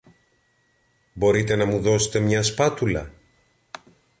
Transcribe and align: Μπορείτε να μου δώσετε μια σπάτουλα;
Μπορείτε 1.13 1.55
να 1.55 1.65
μου 1.65 1.79
δώσετε 1.81 2.19
μια 2.19 2.43
σπάτουλα; 2.43 3.11